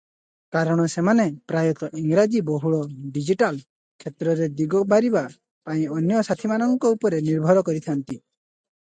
[0.53, 2.79] କାରଣ ସେମାନେ ପ୍ରାୟତଃ ଇଂରାଜୀ-ବହୁଳ
[3.17, 3.61] ଡିଜିଟାଲ
[4.05, 5.23] କ୍ଷେତ୍ରରେ ଦିଗ ବାରିବା
[5.71, 8.19] ପାଇଁ ଅନ୍ୟ ସାଥୀମାନଙ୍କ ଉପରେ ନିର୍ଭର କରିଥାନ୍ତି।